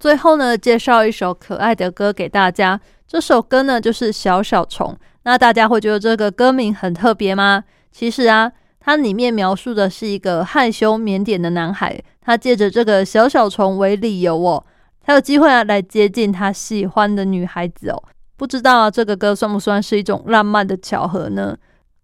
[0.00, 2.80] 最后呢，介绍一首可爱的歌给大家。
[3.06, 4.88] 这首歌呢，就是《小小虫》。
[5.24, 7.62] 那大家会觉得这个歌名很特别吗？
[7.92, 14.64] 其实啊，它里面描述的是一个害羞腼腆的男孩，他借着这个小小虫为理由哦，
[15.04, 18.02] 才有机会啊来接近他喜欢的女孩子哦。
[18.38, 21.54] 不知道啊，这个歌算不算是一种浪漫的巧合呢？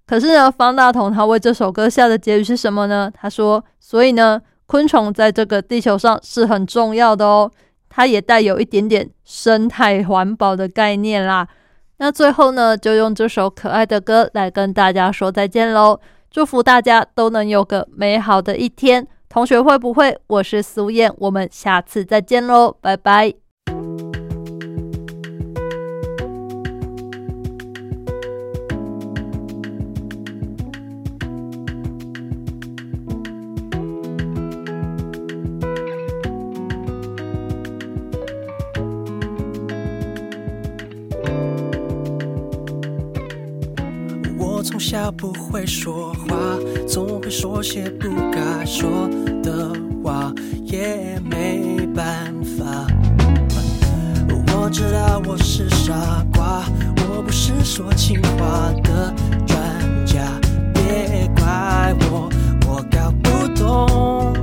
[0.07, 3.11] 可是呢，方大同他为这首歌下的结语是什么呢？
[3.15, 7.51] 他说：“所以呢，昆虫在这个地球上是很重要的哦。”
[7.97, 11.49] 它也带有一点点生态环保的概念啦。
[11.97, 15.99] 那最后呢，就用这首可爱的歌来跟大家说再见喽！
[16.31, 19.09] 祝福大家都能有个美好的一天。
[19.31, 20.15] 同学会不会？
[20.27, 23.46] 我是苏燕，我们下次再见喽，拜拜。
[44.77, 46.37] 从小不会说话，
[46.87, 49.09] 总会说些不该说
[49.43, 49.73] 的
[50.05, 50.31] 话，
[50.65, 52.87] 也没办法。
[54.29, 55.95] 我知道我是傻
[56.35, 56.63] 瓜，
[57.09, 59.15] 我不是说情话的
[59.47, 59.59] 专
[60.05, 60.21] 家，
[60.75, 62.29] 别怪我，
[62.69, 64.35] 我搞不懂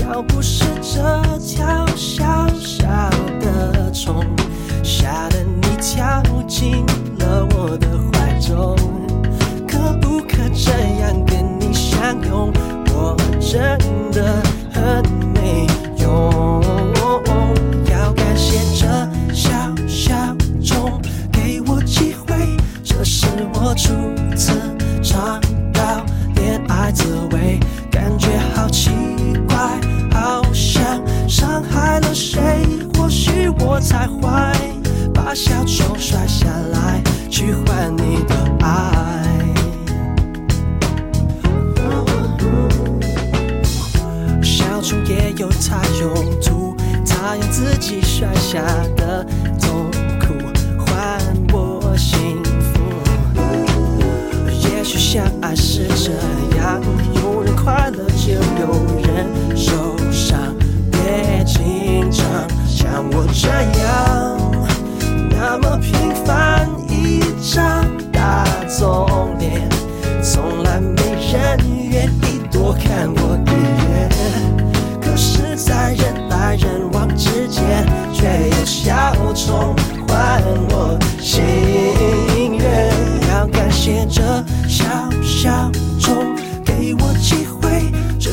[0.00, 1.02] 要不是这
[13.50, 13.60] 真
[14.12, 14.39] 的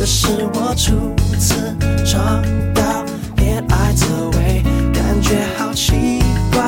[0.09, 2.41] 是我初次尝
[2.73, 3.03] 到
[3.35, 4.05] 恋爱滋
[4.37, 6.21] 味，感觉好奇
[6.53, 6.63] 怪，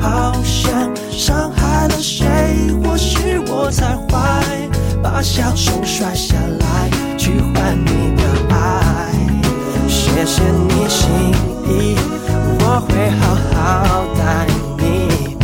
[0.00, 2.24] 好像伤害了谁。
[2.84, 4.44] 或许我才坏，
[5.02, 6.88] 把小虫摔下来，
[7.18, 9.10] 去换你的爱。
[9.88, 11.10] 谢谢你心
[11.66, 11.96] 意，
[12.60, 14.46] 我会好好待
[14.78, 15.36] 你，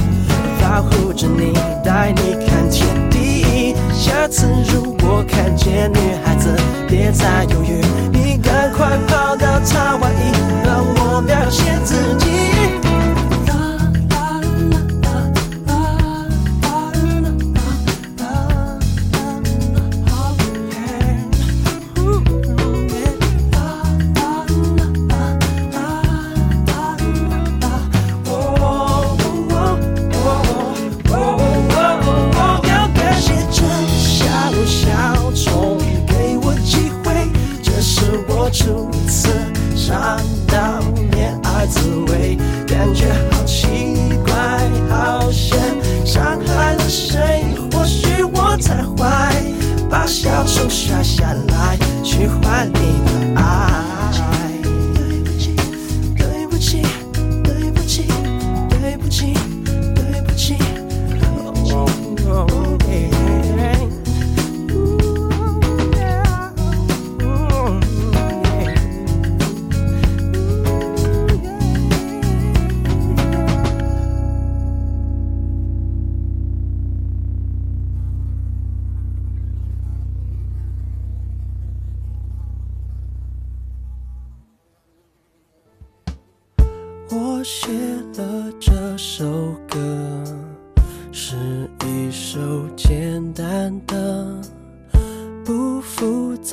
[0.62, 1.52] 保护着你，
[1.84, 3.74] 带你看天地。
[3.92, 6.56] 下次如果看见女孩子，
[6.90, 7.80] 别再犹豫，
[8.12, 10.32] 你赶快跑到她怀里，
[10.64, 12.69] 让我表现自己。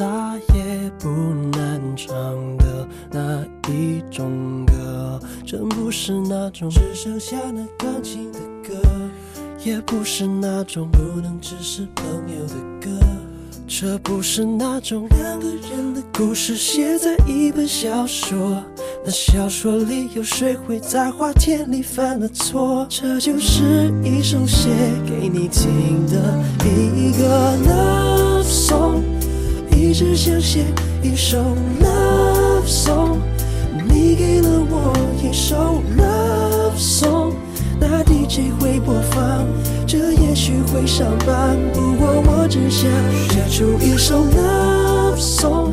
[0.08, 1.10] 复杂也不
[1.52, 2.08] 难唱
[2.58, 5.20] 的那一种歌。
[5.46, 8.76] 真不是那种只剩下那钢琴的歌，
[9.64, 12.90] 也不是那种不能只是朋友的歌。
[13.68, 18.64] 这不是那种两个人的故事，写在一本小说。
[19.04, 22.86] 那小说里有谁会在花田里犯了错？
[22.90, 24.70] 这就是一首写
[25.06, 29.02] 给你听的一个 love song，
[29.88, 30.66] 一直想写
[31.02, 31.38] 一首
[31.80, 33.20] love song，
[33.88, 37.32] 你给了我一首 love song，
[37.80, 39.48] 那 DJ 会播放，
[39.88, 42.92] 这也许会上榜，不过我只想
[43.30, 45.72] 写出一首 love song，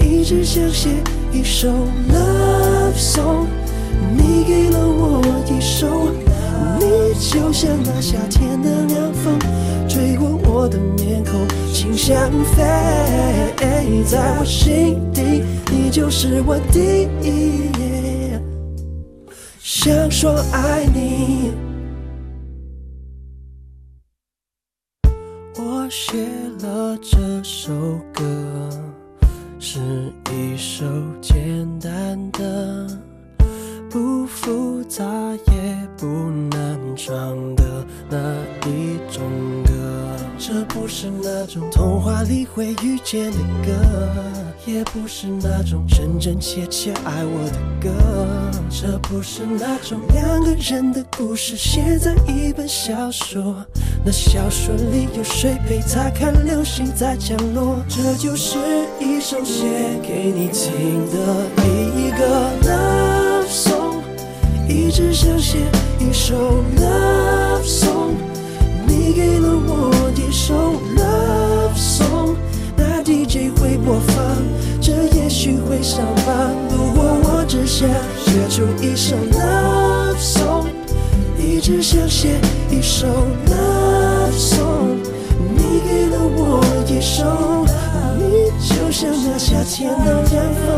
[0.00, 0.88] 一直想写
[1.32, 1.68] 一首
[2.10, 3.46] love song，
[4.18, 5.86] 你给了我一首，
[6.78, 9.38] 你就像那夏天的凉风，
[9.88, 12.62] 吹过我的面孔，心像飞，
[14.04, 17.70] 在我心底，你就是我第一。
[19.60, 21.52] 想说爱你。
[25.58, 26.18] 我写
[26.60, 27.72] 了这首
[28.12, 28.22] 歌，
[29.58, 29.80] 是
[30.30, 30.84] 一首
[31.20, 32.86] 简单的、
[33.96, 35.02] 不复杂
[35.46, 36.06] 也不
[36.50, 37.16] 难唱
[37.54, 37.64] 的
[38.10, 38.18] 那
[38.68, 39.22] 一种
[39.64, 39.72] 歌。
[40.36, 43.72] 这不是那种童话里会遇见的歌，
[44.66, 47.90] 也不是那种真真切切爱我的歌，
[48.68, 53.64] 这不是那种两个人的故事写在一本小说，
[54.04, 57.78] 那小说里有谁陪他看流星在降落？
[57.88, 58.58] 这就是
[59.00, 59.64] 一首写
[60.02, 61.46] 给你听的
[61.96, 63.25] 一个 love
[64.68, 65.58] 一直想写
[65.98, 68.14] 一首 love song。
[68.86, 72.34] 你给了我一首 love song，
[72.76, 74.16] 那 DJ 会播放，
[74.80, 76.54] 这也许会上榜。
[76.68, 77.88] 不过我只想
[78.24, 80.66] 写出一首 love song，
[81.38, 82.40] 一直想写
[82.70, 83.06] 一首
[83.46, 84.98] love song。
[85.54, 87.64] 你给了我一首，
[88.18, 90.76] 你就像那夏天的凉风，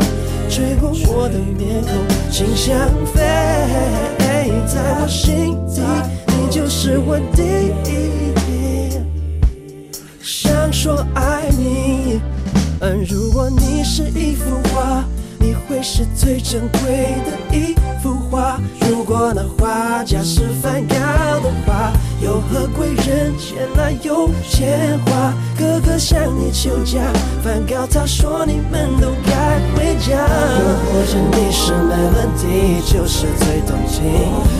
[0.49, 1.91] 吹过我的面孔，
[2.31, 2.77] 心想
[3.07, 3.21] 飞，
[4.19, 5.81] 在我心底。
[6.27, 7.43] 你就是我第
[7.89, 8.99] 一，
[10.21, 12.21] 想说爱你。
[12.81, 15.03] 嗯，如果你是一幅画，
[15.39, 18.59] 你会是最珍贵的一幅画。
[18.89, 20.95] 如果那画家是梵高
[21.41, 25.33] 的话，有何贵人前来有钱花？
[25.57, 26.99] 哥哥向你求嫁，
[27.43, 30.25] 梵高他说你们都该回家。
[30.91, 34.03] 或者你是 melody，就是最动情，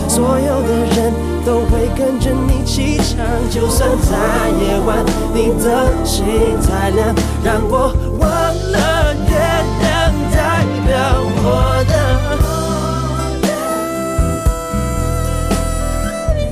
[0.08, 1.12] 所有的人
[1.44, 3.24] 都会跟着你起唱。
[3.50, 6.24] 就算在夜晚，你的心
[6.68, 8.49] 太亮，让我忘
[10.90, 11.94] 表我的。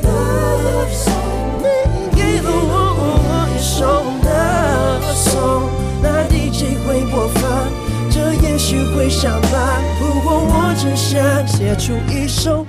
[0.05, 1.59] love song，
[1.91, 3.03] 你给了我
[3.51, 3.75] 一首
[4.23, 5.67] love song，
[6.01, 7.67] 那 DJ 会播放，
[8.13, 9.51] 这也许会上榜。
[9.99, 11.19] 不过我只想
[11.49, 12.65] 写出一首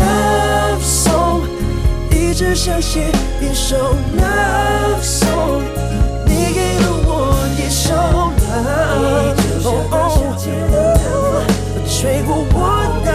[0.00, 1.42] love song，
[2.10, 5.62] 一直想写一首 love song
[6.26, 6.97] 你给的。
[7.68, 11.44] 受了，你就，
[11.86, 12.56] 吹过我
[13.04, 13.08] 的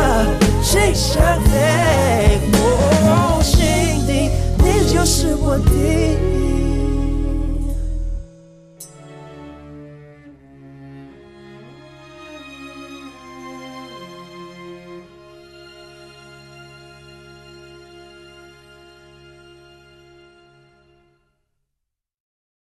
[0.61, 2.39] 心上黑，
[3.43, 6.32] 心里，你就是我的。